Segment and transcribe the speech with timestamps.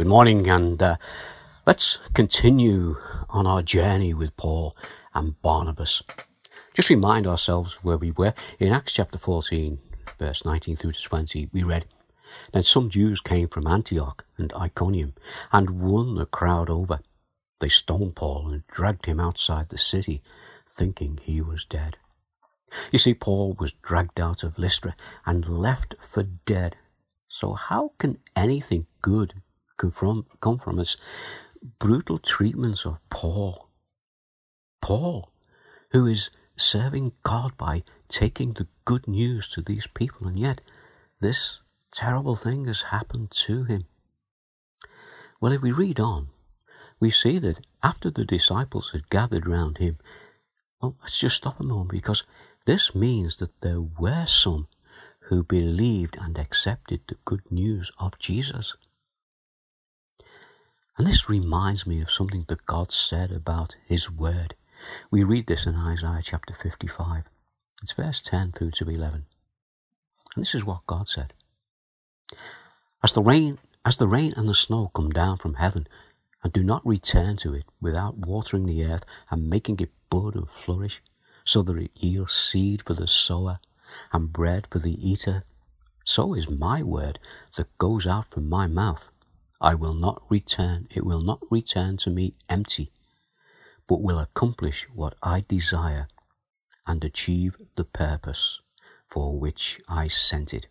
[0.00, 0.96] Good morning, and uh,
[1.66, 2.96] let's continue
[3.28, 4.74] on our journey with Paul
[5.12, 6.02] and Barnabas.
[6.72, 8.32] Just remind ourselves where we were.
[8.58, 9.78] In Acts chapter 14,
[10.18, 11.84] verse 19 through to 20, we read,
[12.54, 15.12] Then some Jews came from Antioch and Iconium
[15.52, 17.00] and won the crowd over.
[17.58, 20.22] They stoned Paul and dragged him outside the city,
[20.66, 21.98] thinking he was dead.
[22.90, 24.96] You see, Paul was dragged out of Lystra
[25.26, 26.78] and left for dead.
[27.28, 29.34] So how can anything good
[29.80, 30.96] come from, come from us?
[31.78, 33.70] Brutal treatments of Paul.
[34.82, 35.32] Paul,
[35.92, 40.60] who is serving God by taking the good news to these people, and yet
[41.20, 43.86] this terrible thing has happened to him.
[45.40, 46.28] Well, if we read on,
[46.98, 49.96] we see that after the disciples had gathered round him,
[50.82, 52.24] well, let's just stop a moment because
[52.66, 54.68] this means that there were some
[55.28, 58.76] who believed and accepted the good news of Jesus.
[60.98, 64.54] And this reminds me of something that God said about His Word.
[65.10, 67.30] We read this in Isaiah chapter 55.
[67.82, 69.24] It's verse 10 through to 11.
[70.34, 71.32] And this is what God said.
[73.02, 75.86] As the rain, as the rain and the snow come down from heaven
[76.42, 80.48] and do not return to it without watering the earth and making it bud and
[80.48, 81.02] flourish,
[81.44, 83.58] so that it yields seed for the sower
[84.12, 85.44] and bread for the eater,
[86.04, 87.18] so is my word
[87.56, 89.10] that goes out from my mouth.
[89.60, 92.92] I will not return, it will not return to me empty,
[93.86, 96.08] but will accomplish what I desire
[96.86, 98.60] and achieve the purpose
[99.06, 100.66] for which I sent it.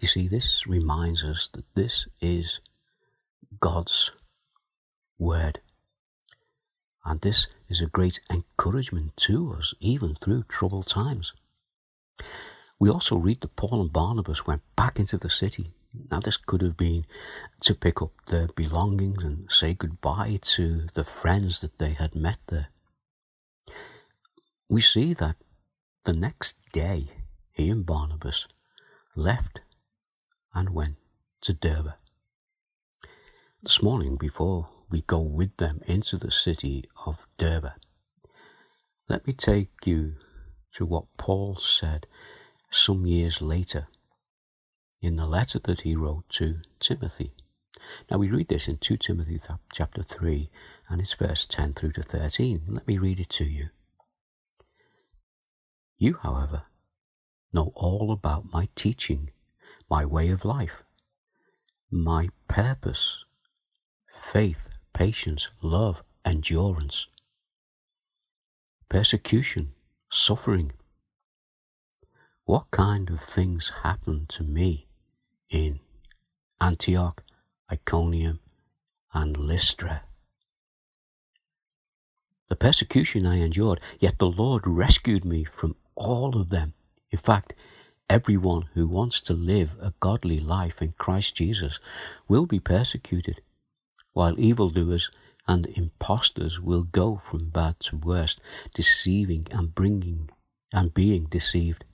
[0.00, 2.60] You see, this reminds us that this is
[3.60, 4.12] God's
[5.18, 5.60] word.
[7.04, 11.32] And this is a great encouragement to us, even through troubled times.
[12.78, 15.72] We also read that Paul and Barnabas went back into the city.
[16.10, 17.06] Now, this could have been
[17.62, 22.38] to pick up their belongings and say goodbye to the friends that they had met
[22.48, 22.68] there.
[24.68, 25.36] We see that
[26.04, 27.08] the next day
[27.52, 28.46] he and Barnabas
[29.16, 29.60] left
[30.54, 30.96] and went
[31.42, 31.94] to Derbe.
[33.62, 37.72] This morning, before we go with them into the city of Derbe.
[39.08, 40.14] Let me take you
[40.74, 42.06] to what Paul said
[42.70, 43.88] some years later
[45.00, 47.32] in the letter that he wrote to Timothy.
[48.10, 49.40] Now we read this in 2 Timothy
[49.72, 50.50] chapter 3
[50.88, 52.62] and it's verse 10 through to 13.
[52.68, 53.68] Let me read it to you.
[55.96, 56.62] You, however,
[57.52, 59.30] know all about my teaching,
[59.90, 60.84] my way of life,
[61.90, 63.24] my purpose,
[64.12, 67.08] faith, patience, love, endurance,
[68.88, 69.72] persecution,
[70.10, 70.72] suffering.
[72.48, 74.86] What kind of things happened to me
[75.50, 75.80] in
[76.58, 77.22] Antioch,
[77.70, 78.40] Iconium,
[79.12, 80.04] and Lystra?
[82.48, 86.72] The persecution I endured, yet the Lord rescued me from all of them.
[87.10, 87.52] In fact,
[88.08, 91.78] everyone who wants to live a godly life in Christ Jesus
[92.28, 93.42] will be persecuted
[94.14, 95.10] while evildoers
[95.46, 98.38] and impostors will go from bad to worse,
[98.74, 100.30] deceiving and bringing
[100.72, 101.84] and being deceived.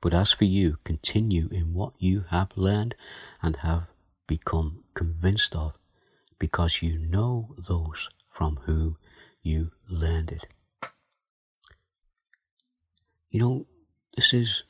[0.00, 2.94] But as for you, continue in what you have learned
[3.42, 3.90] and have
[4.26, 5.72] become convinced of,
[6.38, 8.96] because you know those from whom
[9.42, 10.46] you learned it.
[13.30, 13.66] You know,
[14.14, 14.62] this is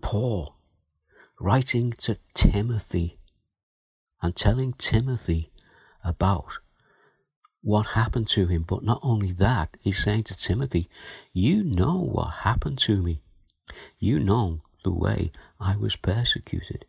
[0.00, 0.56] Paul
[1.38, 3.18] writing to Timothy
[4.22, 5.52] and telling Timothy
[6.02, 6.58] about
[7.60, 8.64] what happened to him.
[8.66, 10.88] But not only that, he's saying to Timothy,
[11.32, 13.22] You know what happened to me.
[13.98, 16.86] You know the way I was persecuted.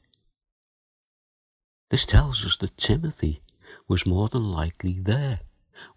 [1.90, 3.42] This tells us that Timothy
[3.88, 5.42] was more than likely there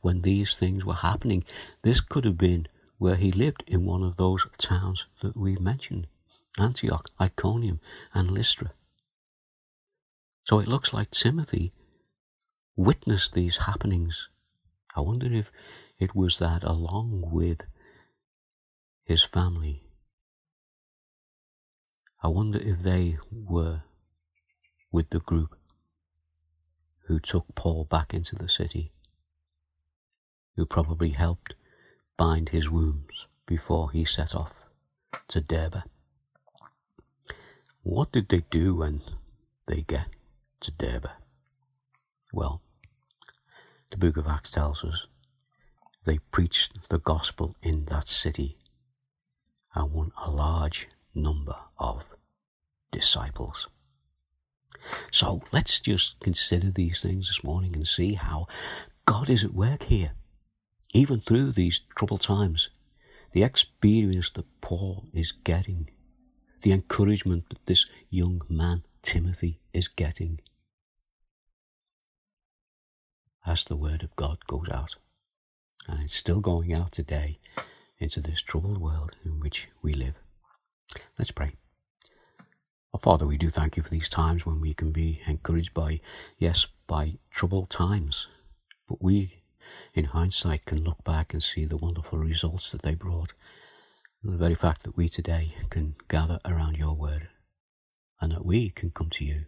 [0.01, 1.45] when these things were happening.
[1.83, 2.67] This could have been
[2.99, 6.07] where he lived in one of those towns that we've mentioned
[6.59, 7.81] Antioch, Iconium,
[8.15, 8.73] and Lystra.
[10.45, 11.73] So it looks like Timothy
[12.77, 14.29] witnessed these happenings.
[14.95, 15.51] I wonder if
[15.99, 17.63] it was that along with
[19.05, 19.82] his family.
[22.25, 23.83] I wonder if they were
[24.93, 25.57] with the group
[27.07, 28.93] who took Paul back into the city,
[30.55, 31.57] who probably helped
[32.17, 34.67] bind his wounds before he set off
[35.29, 35.83] to Derbe.
[37.83, 39.03] What did they do when
[39.67, 40.07] they get
[40.61, 41.11] to Derbe?
[42.33, 42.63] Well,
[43.91, 45.09] the book of Acts tells us
[46.05, 48.59] they preached the gospel in that city
[49.75, 52.05] and won a large number of
[52.91, 53.69] disciples.
[55.11, 58.47] So let's just consider these things this morning and see how
[59.07, 60.13] God is at work here,
[60.93, 62.71] even through these troubled times.
[63.33, 65.89] The experience that Paul is getting,
[66.63, 70.41] the encouragement that this young man, Timothy, is getting
[73.47, 74.97] as the word of God goes out.
[75.89, 77.41] And it's still going out today
[77.99, 80.22] into this troubled world in which we live.
[81.23, 81.53] Let's pray.
[82.99, 86.01] Father, we do thank you for these times when we can be encouraged by,
[86.37, 88.27] yes, by troubled times.
[88.89, 89.45] But we,
[89.95, 93.35] in hindsight, can look back and see the wonderful results that they brought.
[94.25, 97.29] The very fact that we today can gather around your word
[98.21, 99.45] and that we can come to you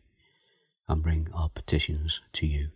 [0.86, 2.68] and bring our petitions to you.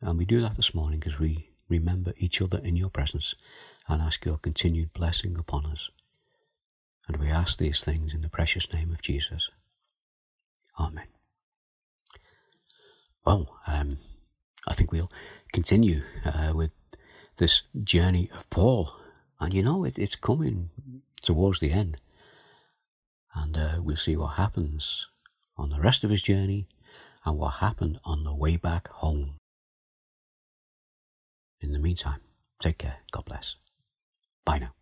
[0.00, 3.36] And we do that this morning as we remember each other in your presence
[3.86, 5.88] and ask your continued blessing upon us.
[7.06, 9.50] And we ask these things in the precious name of Jesus.
[10.78, 11.06] Amen.
[13.24, 13.98] Well, um,
[14.68, 15.10] I think we'll
[15.52, 16.72] continue uh, with
[17.36, 18.92] this journey of Paul.
[19.40, 20.70] And you know, it, it's coming
[21.22, 21.98] towards the end.
[23.34, 25.08] And uh, we'll see what happens
[25.56, 26.68] on the rest of his journey
[27.24, 29.34] and what happened on the way back home.
[31.60, 32.20] In the meantime,
[32.60, 32.98] take care.
[33.10, 33.56] God bless.
[34.44, 34.75] Bye now.